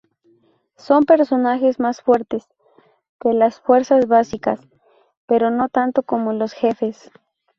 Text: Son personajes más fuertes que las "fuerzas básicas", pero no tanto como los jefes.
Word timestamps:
Son 0.77 1.03
personajes 1.03 1.79
más 1.79 2.01
fuertes 2.01 2.49
que 3.19 3.33
las 3.33 3.59
"fuerzas 3.59 4.07
básicas", 4.07 4.59
pero 5.27 5.51
no 5.51 5.69
tanto 5.69 6.01
como 6.01 6.33
los 6.33 6.53
jefes. 6.53 7.11